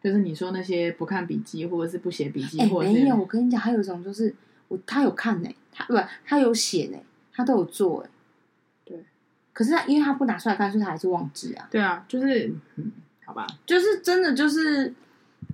[0.00, 3.16] 就是你说那些不看笔记，或者是不写笔记，欸、或者没有。
[3.16, 4.32] 我跟你讲，还有一种就是，
[4.68, 7.02] 我他有看呢、欸，他不，他有写呢、欸，
[7.34, 8.10] 他都有做哎。
[9.56, 11.66] 可是他，因为他不拿出来看，所以他还是忘记啊。
[11.70, 12.92] 对啊，就是，嗯，
[13.24, 14.92] 好吧，就是真的就是。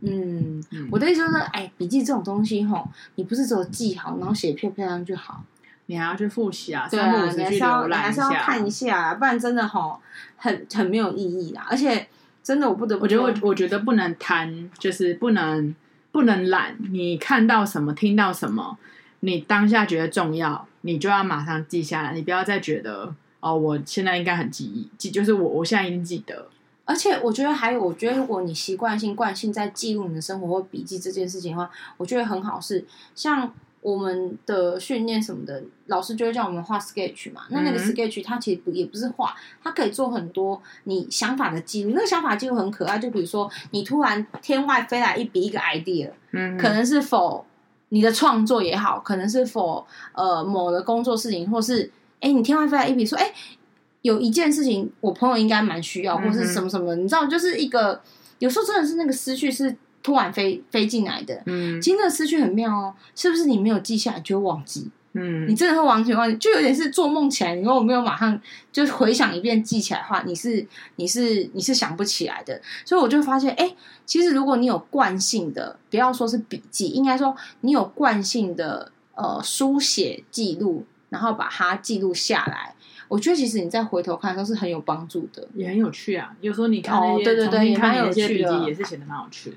[0.05, 0.61] 嗯，
[0.91, 5.45] 我的意思就是说，哎，笔记这种东西吼，你不是只有记好，然后写漂漂亮就好，
[5.87, 10.01] 你还要去复习啊，对啊，你还是要你还是要看一下，啊不然真的吼
[10.37, 11.65] 很很没有意义啦。
[11.71, 12.09] 而且
[12.43, 15.73] 真的，我不得不，我觉得我我觉得不能贪，就是不能
[16.11, 16.75] 不能懒。
[16.91, 18.77] 你看到什么，听到什么，
[19.21, 22.13] 你当下觉得重要，你就要马上记下来。
[22.13, 26.49] 你不要再觉得哦，我现在应该很记忆记，就是我我现在已经记得。
[26.85, 32.61] 而且我觉得还有，我觉得如果你习惯性惯性在记录你的生活或笔记这件事情的话，我觉得很好。
[32.61, 37.43] 是像我们的训练什么的，老师就会叫我们画 sketch 嘛。
[37.51, 41.93] 那那个 sketch 它其实不也不是画，它可以做很多你想法的记录。
[41.95, 47.45] 那个想法记录很可爱，就比如说你突然天外飞来一笔一个 idea，嗯，可能是否
[47.91, 51.91] 你的创作也好，可能是否呃某个工作事情，或是
[52.23, 53.31] 哎你天外飞来一笔说哎。
[54.03, 58.03] 有一件事情，我朋友应该蛮需要，或是什么什么的，嗯、你知道，就是一个
[58.41, 61.41] 有时候真的是那个思绪是突然飞飞进来的。
[61.47, 63.45] 嗯，其实那个思绪很妙哦，是不是？
[63.45, 64.91] 你没有记下来就会忘记。
[65.13, 68.37] 嗯，你真的会完全忘记，就有点是做梦起来，你如果没有马上
[68.73, 72.61] 就回想一遍记起来的话，你是你是你是想不起来的。
[72.85, 82.75] 所以我就发现，哎、欸，其实如果你有惯性的，不要说是笔记，应该说你有惯性的呃书写记录，然后把它记录下来。
[83.07, 86.35] 我觉得其实你再回头看都是很有帮助的，也很有趣啊。
[86.41, 89.57] 有时候你看那些，哦、对对对，也蛮有趣的，也是写的蛮有趣的。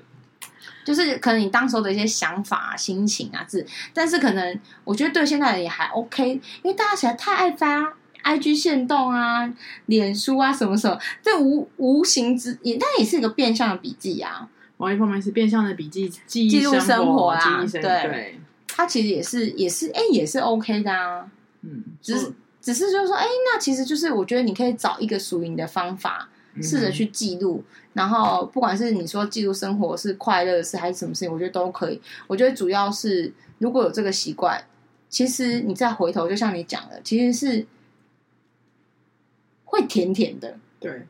[0.84, 6.28] 就是可能你当时候的一些想法、啊、心情啊，是，但是可能我觉得对现在人也还 OK，
[6.62, 9.50] 因为大家实在太爱发 IG 限动啊、
[9.86, 14.48] 脸书啊什么什么，这无无形之也，但也是一个变相的笔记啊。
[14.76, 21.26] 某一方面是变相的笔记，记记录生活啊，对，对，它其实也是也是哎、欸、也是 OK 的啊。
[21.66, 26.28] 嗯，只是只是就是说，哎、欸，那其实就是我觉得你可以找一个属于你的方法，
[26.62, 32.00] 试着去记录，然后不管是你说记录生活是快乐的事还是什么事情，我觉得都可以。
[32.26, 34.64] 我觉得主要是如果有这个习惯，
[35.08, 37.66] 其实你再回头，就像你讲的，其实是
[39.64, 41.06] 会甜甜的，对。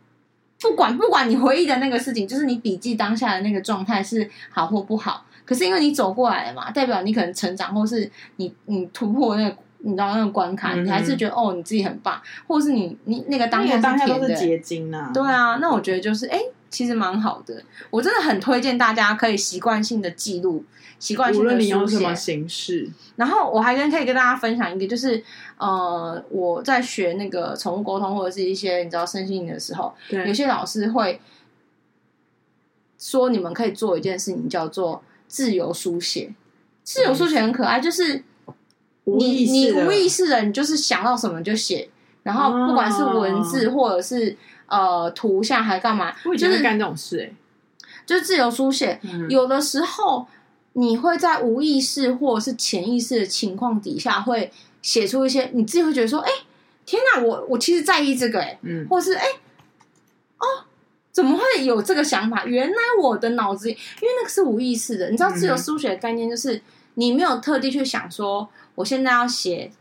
[0.58, 16.40] 不管不管你回忆的那个事情，就是你笔记当下的那个状态是好或不好，可是因为你走过来了嘛，代表你可能成长，或是你你突破那个你知道那个关卡，嗯、你还是觉得哦你自己很棒，或是你你那个当下是当下都是结晶啊，对啊，那我觉得就是哎。
[16.68, 20.64] 其实蛮好的，我真的很推荐大家可以习惯性的记录，
[20.98, 21.46] 习惯性的。
[21.46, 22.90] 无论你用什么形式。
[23.14, 25.22] 然后我还跟可以跟大家分享一个，就是
[25.58, 31.20] 呃，我在学那个宠物沟通或者是一些你知道身心灵的时候，有些老师会
[32.98, 36.34] 说，你们可以做一件事情，叫做自由书写。
[36.82, 38.22] 自由书写很可爱，就是
[39.06, 41.88] 你你无意识的，你就是想到什么就写，
[42.22, 44.36] 然后不管是文字或者是。
[44.68, 46.12] 呃，图像还干嘛？
[46.24, 47.32] 我以前会干这种事哎、欸，
[48.04, 48.98] 就是自由书写。
[49.04, 50.26] 嗯、有的时候，
[50.72, 54.50] 你会在无意识或者是潜意识的情况底下，会
[54.82, 56.36] 写出一些你自己会觉得说：“哎、欸，
[56.84, 59.32] 天哪，我我其实在意这个哎、欸，嗯，或是哎、欸，
[60.38, 60.66] 哦，
[61.12, 62.44] 怎么会有这个想法？
[62.44, 65.10] 原来我的脑子里，因为那个是无意识的。
[65.10, 66.60] 你知道，自由书写的概念就是
[66.94, 69.72] 你没有特地去想说，我现在要写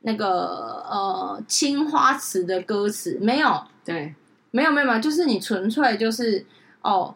[0.00, 4.14] 那个呃青花瓷的歌词，没有，对。”
[4.50, 6.42] 没有没有没有，就是你纯粹就是
[6.80, 7.14] 哦，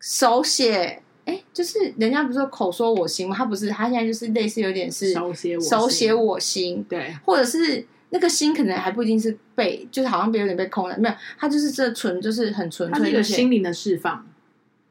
[0.00, 3.36] 手写哎，就是人家不是说口说我心吗？
[3.36, 14.26] 他不是，他现在就是类似有点是手写我心，手写我心，对，或者是那个心可能还不一定是被，就是好像被有点被空了，没有，他就是这纯就是很纯粹的心灵的释放，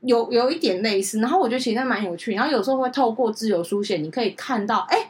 [0.03, 1.19] 有有一点类似。
[1.19, 5.09] 然后我觉得其实蛮有趣，然后有时候会透过自由书写，你可以看到，哎，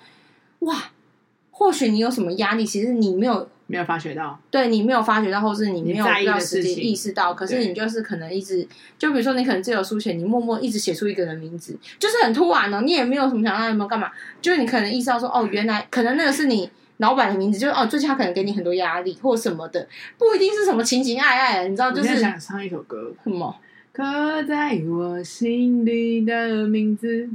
[0.60, 0.92] 哇，
[1.52, 3.48] 或许你有什么压力，其实你没有。
[3.66, 8.68] 没有发觉到，对，你没有发觉到，或是你没有让自己意识到，可是你就是可能一直，
[9.00, 23.56] 就比如说你可能自由书写，你默默一直写出一个人名字，就是很突然哦，你也没有什么想让有没有干嘛，就是你可能意识到说，哦，原来可能那个是你老板的名字，就是哦，最近他可能给你很多压力或什么的，不一定是什么情情爱爱，你知道，就是想唱一首歌，什么？
[23.94, 27.30] 刻在我心里的名字，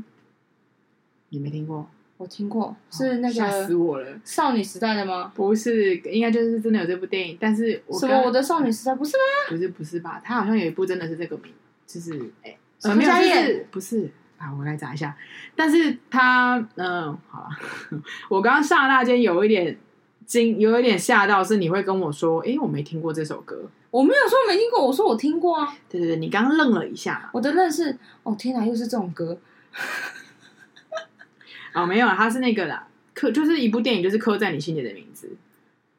[1.28, 1.88] 你没听过？
[2.16, 5.30] 我听过，是那个吓死我了，少女时代的吗？
[5.36, 9.22] 不是，应该就是真的有这部电影，但是我什么我的少女时代不是吗？
[9.50, 10.20] 不是不是吧？
[10.24, 11.52] 他好像有一部真的是这个名，
[11.86, 13.64] 就是哎，什么家燕？
[13.70, 15.16] 不是啊，我来找一下。
[15.54, 17.48] 但是他嗯，好了，
[18.28, 19.78] 我刚刚刹那间有一点
[20.26, 25.76] 惊，有一点吓到，是你会跟我说，哎，我没听过这首歌，我没有说没听过，我说我听过啊。
[25.88, 29.38] 对对对，你刚刚愣了一下，我的愣是，哦天哪，又是这种歌。
[31.74, 35.30] 哦，没有，他是那个啦，刻就是一部电影，就是刻在你心里的名字。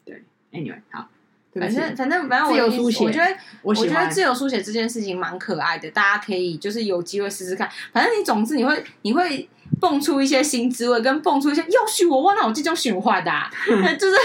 [0.05, 1.09] 对，Anyway，好，
[1.53, 3.31] 反正反正反正我自由书写，我觉得
[3.61, 7.67] 我，我觉得自由书写这件事情蛮可爱的，大家可以就是有机会试试看。
[7.91, 13.31] 反正你总之你会你会蹦出一些新滋味，跟蹦出一些又许我忘了我这种循环的，
[13.97, 14.15] 就是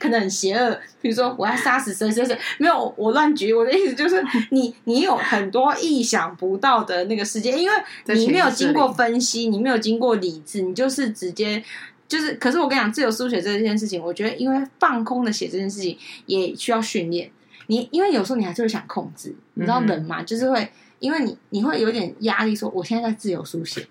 [0.00, 0.80] 可能很邪恶。
[1.00, 7.74] 比如说我要杀死谁谁谁，没有我乱举，我的意思就是你你有很多意想不到的那个世界，因为
[8.14, 11.62] 你没有经过分析，你没有经过理智，你就是直接
[12.08, 12.34] 就是。
[12.34, 17.30] 可是我跟你讲，自由书写这件事情，我觉得因为放空的写这件事情也需要训练。
[17.66, 20.68] 你因为有时候你还是会想控制，你知道人嘛，就是会
[20.98, 23.86] 因为你你会有点压力，说我现在在自由书写。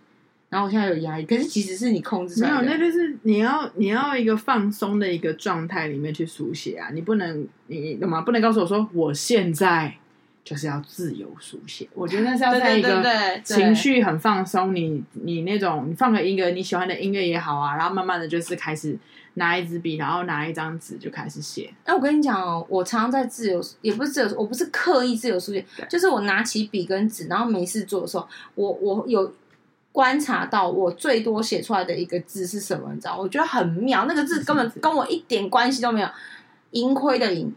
[0.49, 8.21] 然后我现在有压力，可是其实是你控制没有，那就是你要你要一个放松的一个状态里面去书写啊，你不能你干嘛？
[8.21, 9.93] 不能告诉我说我现在
[10.47, 13.03] 就是要自由书写，我觉得那是要在一个
[13.43, 18.97] 情绪很放松，你你那种你放个音乐你喜欢的音乐也好啊，然后慢慢的就是开始
[19.33, 21.69] 拿一支笔，然后拿一张纸就开始写。
[21.83, 29.33] 哎，我跟你讲哦，我常常在自由，也不是自由，我不是刻意自由书写，就是我拿起笔跟纸，然后没事做的时候，我我有。
[29.93, 32.87] 观察到我最多写出来的一个字是什么？
[32.93, 33.17] 你知道？
[33.17, 36.07] 我觉得很妙，那个字根本跟我一点关系都没有。
[36.69, 37.51] 盈亏的盈，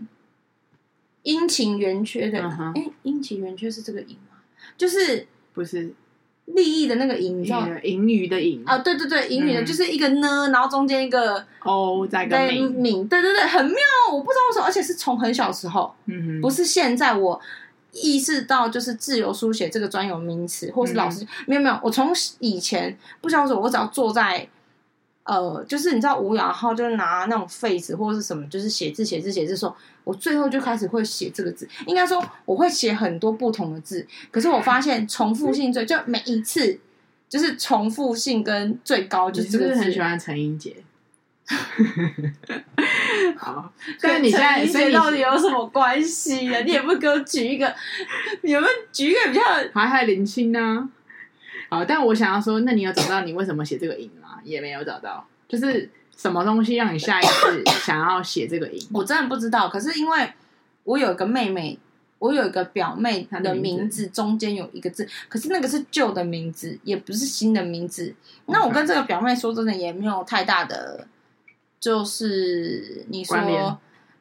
[1.22, 2.38] 阴晴圆缺的。
[2.40, 4.38] 哎、uh，阴、晴圆缺是这个盈吗？
[4.76, 5.92] 就是不是
[6.46, 7.66] 利益的那个盈，你知道？
[7.82, 12.36] 盈余的盈啊，对对对，盈余的，就是一个呢，然后中间一个哦，在个
[12.70, 13.76] 敏，对对对，很妙。
[14.12, 15.94] 我不知道为什么，而且是从很小时候，
[16.40, 17.40] 不是现在我。
[17.92, 24.48] 意识到就是自由书写这个专有名词，或是老师、嗯、没有没有，我从以前不知道说，我只要坐在
[25.30, 29.72] 呃，就是你知道无聊，然后就拿那种废纸或者是什么，就是写字写字写字说，
[30.02, 31.68] 我最后就开始会写这个字。
[31.86, 36.80] 应该说我会写很多不同的字，可是我发现重复性最就每一次
[37.28, 39.76] 就是重复性跟最高就是这个字。
[39.76, 40.74] 很喜欢陈英杰？
[43.38, 46.60] 好，但你现在陈英杰到底有什么关系啊？
[46.62, 47.72] 你也不给我举一个，
[48.42, 50.88] 你有没有举一个比较还还林青呢？
[51.70, 54.40] 好，但我想要说，那你有找到你为什么写这个音吗？
[54.42, 58.88] 也没有找到，就是什么东西让你下一次想要写这个音？
[58.92, 59.68] 我真的不知道。
[59.68, 60.32] 可是因为
[60.82, 61.78] 我有一个妹妹，
[62.18, 68.12] 我有一个表妹，她的名字中间有一个字，可是那个是旧的名字，也不是新的名字。
[68.46, 71.06] 那我跟这个表妹说真的也没有太大的，
[71.78, 73.78] 就是你说。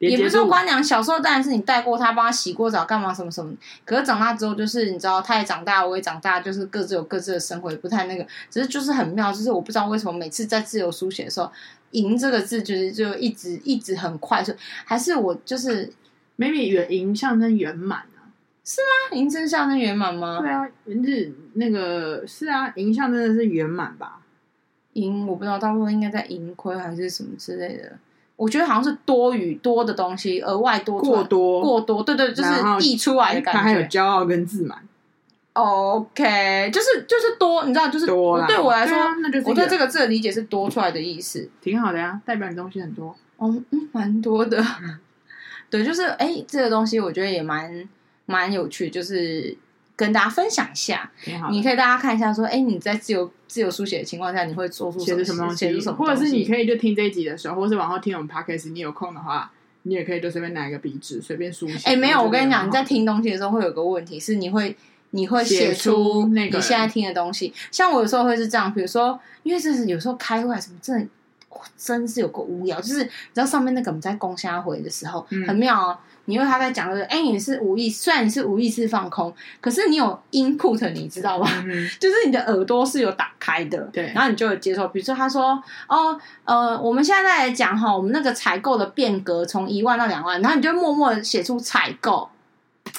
[0.08, 3.52] 也不是说光娘小时候当然是你带过他，帮他洗过澡，干嘛什么什么。
[3.84, 8.26] 可是长大之后，就是你知道，他也长大，我也长大，就是各自有各自的生活，也不太那个。
[8.50, 11.52] 只是就是很妙，就是我不知道为什么每次在自由书写的时候
[11.92, 14.54] ，“赢”这个字就是就一直一直很快速，
[14.86, 15.92] 还是我就是
[16.38, 18.32] ，maybe 圆赢象征圆满啊？
[18.64, 19.18] 是吗？
[19.18, 20.40] 赢真象征圆满吗？
[20.40, 24.20] 对啊，是那个是啊，赢象真的是圆满吧？
[24.94, 27.98] 赢我不知道，大部分应该在盈亏还是什么之类的。
[28.40, 33.60] 我觉得好像是多余多的东西，额外多过多过多，对对，就是溢出来的感觉。
[33.60, 34.78] 他还有骄傲跟自满。
[35.52, 38.42] OK，就是就是多，你知道，就是多。
[38.46, 43.14] 对我来说，那就是我对这个字的理解是多出来的意思，挺好的呀，代表你东西很多。
[43.36, 44.64] 哦，嗯，蛮多的。
[45.68, 47.86] 对，就是哎，这个东西我觉得也蛮
[48.24, 49.54] 蛮有趣，就是。
[50.00, 51.10] 跟大家分享一下，
[51.50, 55.56] 你可以大家看一下，说，哎，你在自由自由书写的情况下，你会做出写出什么东西？
[55.66, 55.96] 写出什么？
[55.98, 61.90] 或者是你可以就听这一集的时候，或者是往后听我们 podcast，你有空的话，你也可以就随便拿一个笔纸，随便书写。
[61.90, 64.74] 哎，没有，我跟你讲，你在听东西的时候会有个问题，是你会
[65.10, 67.52] 你会写出那个你现在听的东西。
[67.70, 71.06] 像我有时候会是这样，比如说，因为这是有时候开会什么，真的
[71.76, 75.98] 真是有个无聊，就是你知道上面那个我们在公虾回的时候，嗯、很妙哦。
[76.26, 81.48] 因为他在讲的是，哎，你是无意，虽然你是无意识放空，可是你有 input，你知道吗？
[81.66, 84.86] 嗯、 就是你的耳朵是有打开的，对，然后你就有接受。
[84.88, 92.28] 比如说，他说，哦，呃，我们现在来讲哈，我们那个采购的变革从一万到两万，然后你就默默的写出采购，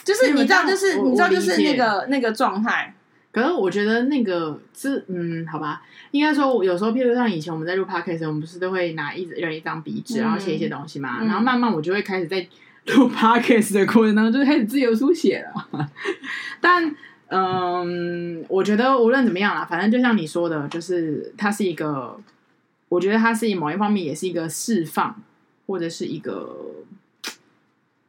[0.03, 2.93] 就是你知道，就是你知道，就是那个那个状态。
[3.31, 12.47] 可是我觉得那个是，嗯，好吧，应该说，有时候，譬如像以前我们在录 podcast，我们不是都会拿一人一张笔纸，然后写一些东西嘛，嗯、然后慢慢我就会开始在。
[12.95, 15.89] 录 podcast 的过程当中，就开始自由书写了。
[16.59, 16.95] 但，
[17.27, 22.19] 嗯，我觉得无论怎么样啦，反正就像你说的，就是它是一个，
[22.89, 25.15] 我觉得它是以某一方面也是一个释放，
[25.67, 26.57] 或者是一个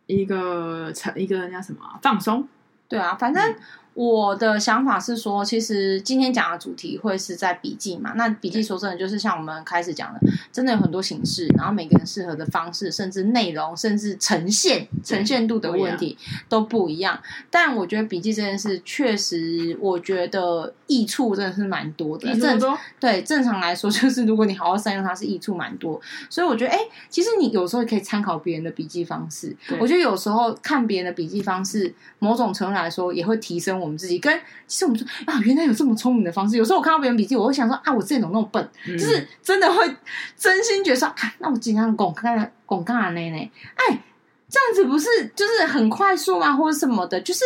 [0.06, 2.48] 一个成一个叫什么放松。
[2.88, 3.54] 对啊，反正。
[3.94, 8.14] 嗯我的想法是说，其实今天讲的主题会是在笔记嘛？
[8.16, 10.20] 那笔记说真的，就是像我们开始讲的，
[10.50, 16.16] 真的有很多形式，然后每个人适合的方式，甚至内容，甚至呈现呈现度的问题
[16.48, 17.20] 都不一样。
[17.50, 22.34] 但我觉得笔记这件事，确实我觉得益处真的是蛮多的。
[22.34, 22.58] 正
[22.98, 26.00] 对正常来说，就是如果你好好善用它，是益处蛮多。
[26.30, 26.78] 所以我觉得，哎，
[27.10, 29.54] 其实你有时候可以参考别人的笔记方式。
[29.78, 33.81] 我觉得有时候看别人的笔记方式，某种程度来说也会提升。
[33.82, 34.32] 我们自己跟
[34.66, 36.56] 其实我们说啊，原来有这么聪明的方式。
[36.56, 38.70] 有时候我看到别人笔记，我会想说啊，我自己怎么那么笨？
[38.86, 39.84] 嗯、就是真的会
[40.38, 43.50] 真心觉得说，啊，那我尽量拱开拱干呢呢？
[43.74, 44.02] 哎，
[44.48, 46.54] 这样子不是就是很快速吗？
[46.54, 47.20] 或者什么的？
[47.20, 47.44] 就是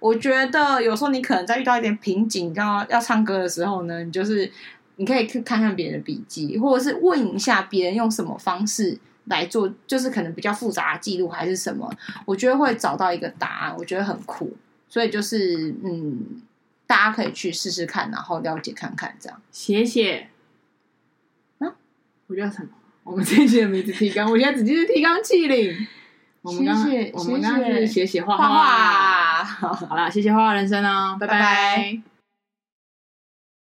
[0.00, 4.50] 我觉得有时候你可能在遇到一点瓶颈，要要唱歌的时候呢，你就是
[4.96, 11.90] 你可以去看看别人的笔记，或者是问一下别人用什么方式来做，就是可能比较复杂的记录还是什么，
[12.26, 14.54] 我觉得会找到一个答案，我觉得很酷。
[14.94, 16.40] 所以就是，嗯，
[16.86, 19.42] 大家可以去试试看，然后了解看看，这样。
[19.50, 20.28] 谢谢。
[21.58, 21.74] 啊，
[22.28, 22.68] 我叫什么？
[23.02, 25.84] 我们这一期的名字提纲，我现在只记得提纲挈领。
[26.42, 29.42] 我们刚刚，我们刚刚是写写画画。
[29.42, 31.32] 好了，谢谢画画人生哦，拜拜。
[31.32, 32.13] 拜拜。